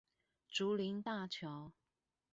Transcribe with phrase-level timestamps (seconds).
[0.49, 1.73] 竹林大橋